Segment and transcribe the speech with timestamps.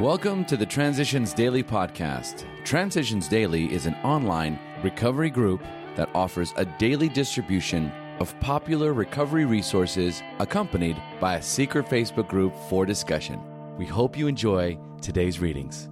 [0.00, 2.46] Welcome to the Transitions Daily podcast.
[2.64, 5.62] Transitions Daily is an online recovery group
[5.96, 12.54] that offers a daily distribution of popular recovery resources accompanied by a secret Facebook group
[12.70, 13.38] for discussion.
[13.76, 15.90] We hope you enjoy today's readings.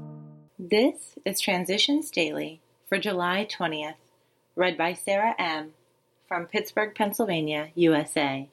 [0.59, 3.97] This is Transitions Daily for July 20th,
[4.57, 5.75] read by Sarah M.
[6.27, 8.49] from Pittsburgh, Pennsylvania, USA.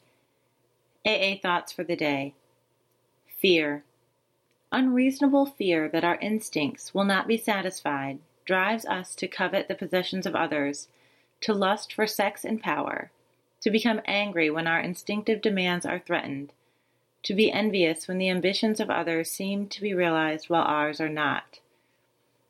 [1.05, 2.33] AA Thoughts for the Day
[3.39, 3.85] Fear.
[4.71, 10.25] Unreasonable fear that our instincts will not be satisfied drives us to covet the possessions
[10.25, 10.89] of others,
[11.39, 13.09] to lust for sex and power,
[13.61, 16.51] to become angry when our instinctive demands are threatened,
[17.23, 21.07] to be envious when the ambitions of others seem to be realized while ours are
[21.07, 21.59] not.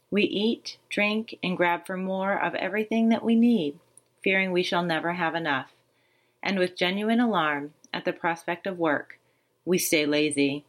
[0.10, 3.78] We eat, drink, and grab for more of everything that we need,
[4.24, 5.72] fearing we shall never have enough,
[6.42, 9.20] and with genuine alarm at the prospect of work,
[9.66, 10.66] we stay lazy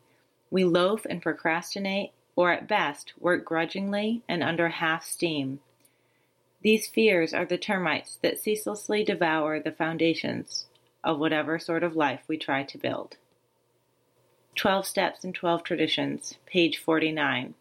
[0.50, 5.60] we loaf and procrastinate, or at best work grudgingly and under half steam.
[6.62, 10.66] These fears are the termites that ceaselessly devour the foundations
[11.04, 13.16] of whatever sort of life we try to build.
[14.56, 17.54] 12 Steps and 12 Traditions, page 49.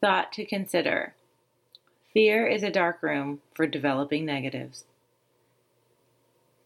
[0.00, 1.14] Thought to consider
[2.12, 4.84] Fear is a dark room for developing negatives.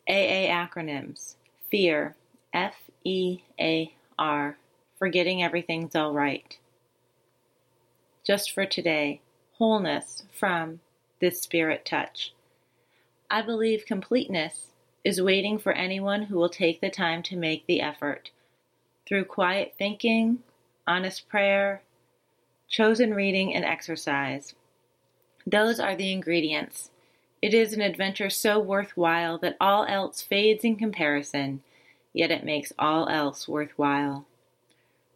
[0.09, 1.37] AA acronyms
[1.71, 2.17] Fear,
[2.53, 2.75] F
[3.05, 4.57] E A R
[4.99, 6.57] forgetting everything's all right.
[8.25, 9.21] Just for today,
[9.59, 10.81] wholeness from
[11.21, 12.33] this spirit touch.
[13.31, 14.69] I believe completeness
[15.05, 18.31] is waiting for anyone who will take the time to make the effort.
[19.07, 20.41] Through quiet thinking,
[20.87, 21.83] honest prayer,
[22.69, 24.55] chosen reading, and exercise.
[25.47, 26.91] Those are the ingredients.
[27.41, 31.63] It is an adventure so worthwhile that all else fades in comparison
[32.17, 34.25] yet it makes all else worthwhile.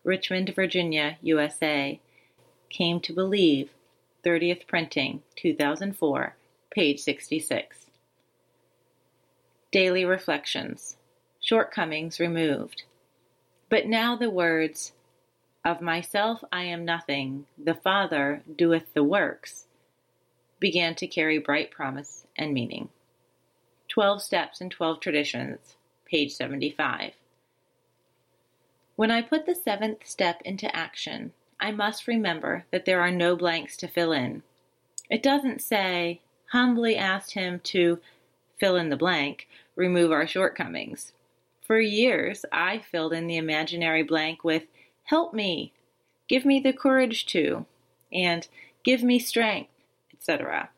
[0.04, 2.00] Richmond, Virginia, USA.
[2.70, 3.70] Came to Believe,
[4.24, 6.36] 30th Printing, 2004,
[6.70, 7.86] page 66.
[9.72, 10.96] Daily Reflections
[11.40, 12.83] Shortcomings Removed.
[13.68, 14.92] But now the words,
[15.64, 19.66] Of myself I am nothing, the Father doeth the works,
[20.58, 22.89] began to carry bright promise and meaning.
[23.89, 25.77] Twelve Steps and Twelve Traditions
[26.10, 27.12] page 75.
[29.00, 33.34] When I put the seventh step into action, I must remember that there are no
[33.34, 34.42] blanks to fill in.
[35.08, 36.20] It doesn't say,
[36.52, 37.98] humbly asked him to
[38.58, 41.14] fill in the blank, remove our shortcomings.
[41.62, 44.64] For years, I filled in the imaginary blank with,
[45.05, 45.72] help me,
[46.28, 47.64] give me the courage to,
[48.12, 48.46] and
[48.84, 49.72] give me strength,
[50.12, 50.68] etc.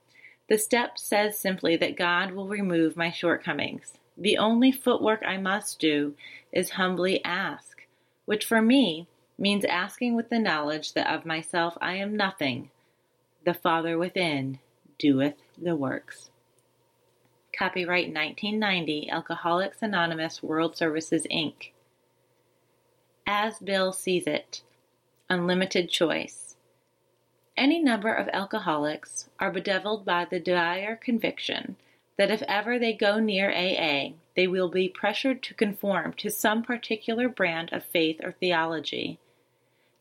[0.48, 3.94] The step says simply that God will remove my shortcomings.
[4.16, 6.14] The only footwork I must do
[6.52, 7.71] is humbly ask,
[8.24, 9.06] which for me
[9.38, 12.70] means asking with the knowledge that of myself I am nothing.
[13.44, 14.58] The Father within
[14.98, 16.30] doeth the works.
[17.56, 21.70] Copyright 1990 Alcoholics Anonymous World Services Inc.
[23.26, 24.62] As Bill sees it,
[25.28, 26.56] unlimited choice.
[27.56, 31.76] Any number of alcoholics are bedeviled by the dire conviction
[32.18, 36.62] that if ever they go near AA, they will be pressured to conform to some
[36.62, 39.18] particular brand of faith or theology.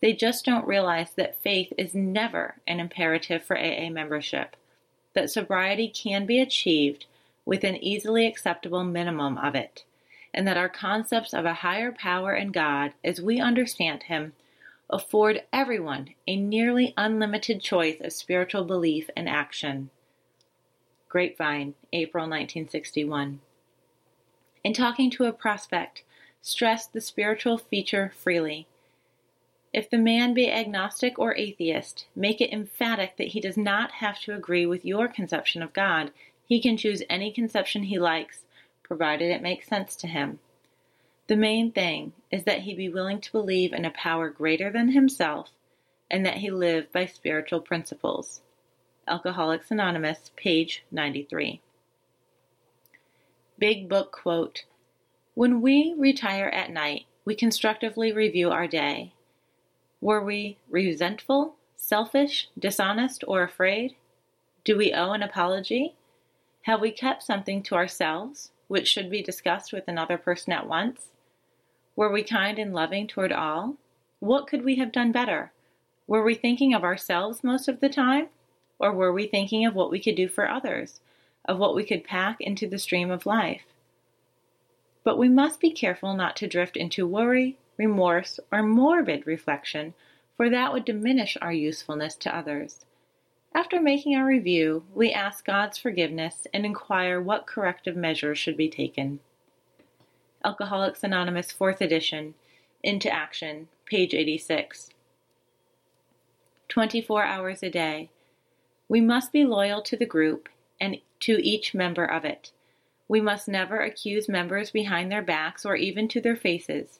[0.01, 4.55] They just don't realize that faith is never an imperative for AA membership,
[5.13, 7.05] that sobriety can be achieved
[7.45, 9.83] with an easily acceptable minimum of it,
[10.33, 14.33] and that our concepts of a higher power and God, as we understand Him,
[14.89, 19.89] afford everyone a nearly unlimited choice of spiritual belief and action.
[21.11, 23.41] Grapevine, April 1961.
[24.63, 26.03] In talking to a prospect,
[26.41, 28.65] stress the spiritual feature freely.
[29.73, 34.21] If the man be agnostic or atheist, make it emphatic that he does not have
[34.21, 36.11] to agree with your conception of God.
[36.47, 38.45] He can choose any conception he likes,
[38.81, 40.39] provided it makes sense to him.
[41.27, 44.91] The main thing is that he be willing to believe in a power greater than
[44.91, 45.49] himself
[46.09, 48.39] and that he live by spiritual principles.
[49.07, 51.59] Alcoholics Anonymous, page 93.
[53.57, 54.65] Big Book Quote
[55.33, 59.13] When we retire at night, we constructively review our day.
[60.01, 63.95] Were we resentful, selfish, dishonest, or afraid?
[64.63, 65.95] Do we owe an apology?
[66.63, 71.07] Have we kept something to ourselves, which should be discussed with another person at once?
[71.95, 73.77] Were we kind and loving toward all?
[74.19, 75.51] What could we have done better?
[76.05, 78.29] Were we thinking of ourselves most of the time?
[78.81, 80.99] Or were we thinking of what we could do for others,
[81.45, 83.61] of what we could pack into the stream of life?
[85.03, 89.93] But we must be careful not to drift into worry, remorse, or morbid reflection
[90.35, 92.83] for that would diminish our usefulness to others.
[93.53, 98.67] After making our review, we ask God's forgiveness and inquire what corrective measures should be
[98.67, 99.19] taken.
[100.43, 102.33] Alcoholics Anonymous 4th edition,
[102.81, 104.89] Into Action, page 86.
[106.69, 108.09] 24 hours a day.
[108.91, 110.49] We must be loyal to the group
[110.81, 112.51] and to each member of it.
[113.07, 116.99] We must never accuse members behind their backs or even to their faces.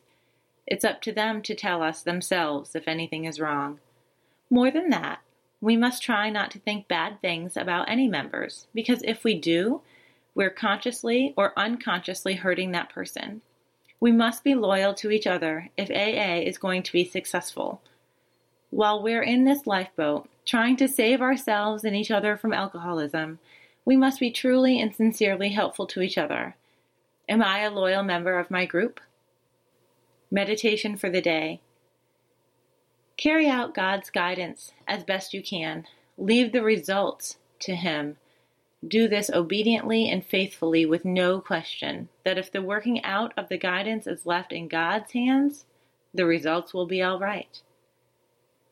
[0.66, 3.82] It's up to them to tell us themselves if anything is wrong.
[4.50, 5.20] More than that,
[5.60, 9.82] we must try not to think bad things about any members, because if we do,
[10.34, 13.42] we're consciously or unconsciously hurting that person.
[14.00, 17.82] We must be loyal to each other if AA is going to be successful.
[18.72, 23.40] While we're in this lifeboat, trying to save ourselves and each other from alcoholism,
[23.84, 26.56] we must be truly and sincerely helpful to each other.
[27.28, 29.02] Am I a loyal member of my group?
[30.32, 31.60] Meditation for the day.
[33.18, 35.86] Carry out God's guidance as best you can.
[36.18, 38.16] Leave the results to Him.
[38.88, 43.58] Do this obediently and faithfully with no question that if the working out of the
[43.58, 45.66] guidance is left in God's hands,
[46.14, 47.62] the results will be all right.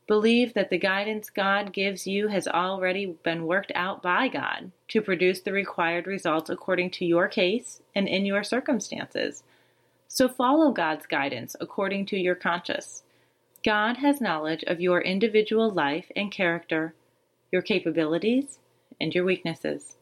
[0.10, 5.04] Believe that the guidance God gives you has already been worked out by God to
[5.04, 9.44] produce the required results according to your case and in your circumstances.
[10.08, 13.04] So follow God's guidance according to your conscience.
[13.64, 16.96] God has knowledge of your individual life and character,
[17.52, 18.58] your capabilities,
[19.00, 19.96] and your weaknesses.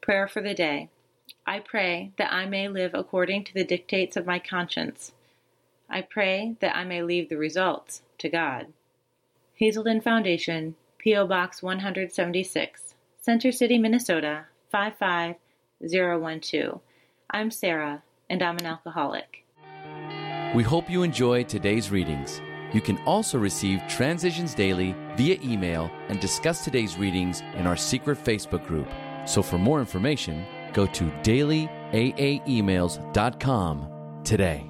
[0.00, 0.88] Prayer for the day.
[1.46, 5.12] I pray that I may live according to the dictates of my conscience.
[5.88, 8.66] I pray that I may leave the results to God.
[9.60, 11.26] Hazelden Foundation, P.O.
[11.26, 16.80] Box 176, Center City, Minnesota 55012.
[17.28, 19.44] I'm Sarah, and I'm an alcoholic.
[20.54, 22.40] We hope you enjoyed today's readings.
[22.72, 28.16] You can also receive Transitions Daily via email and discuss today's readings in our secret
[28.16, 28.88] Facebook group.
[29.26, 34.69] So for more information, go to dailyaaemails.com today.